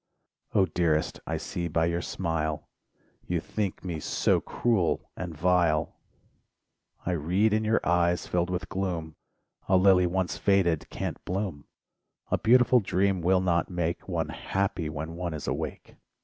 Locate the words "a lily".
9.69-10.07